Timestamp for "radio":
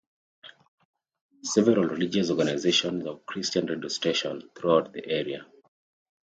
3.67-3.87